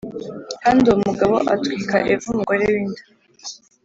[0.63, 3.01] Kandi uwo mugabo atwika Eva umugore we inda